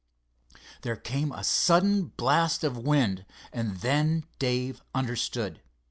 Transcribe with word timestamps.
There 0.81 0.95
came 0.95 1.31
a 1.31 1.43
sudden 1.43 2.05
blast 2.05 2.63
of 2.63 2.75
wind, 2.75 3.23
and 3.53 3.77
then 3.81 4.25
Dave 4.39 4.81
understood. 4.95 5.61